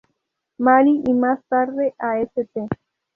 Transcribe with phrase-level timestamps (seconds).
[0.57, 2.49] Mary, y más tarde a St.